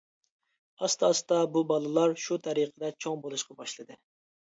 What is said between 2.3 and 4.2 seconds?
تەرىقىدە چوڭ بولۇشقا باشلىدى.